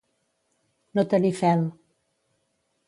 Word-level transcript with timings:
No 0.99 1.03
tenir 1.13 1.33
fel. 1.43 1.65